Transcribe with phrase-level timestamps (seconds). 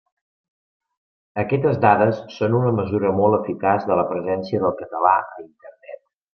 [1.43, 6.05] Aquestes dades són una mesura molt eficaç de la presència del català a Internet.